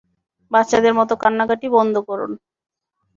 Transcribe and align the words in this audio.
বাচ্চাদের 0.51 0.93
মত 0.93 1.09
কান্নাকাটি 1.21 1.67
বন্ধ 1.75 1.95
করুন। 2.07 2.31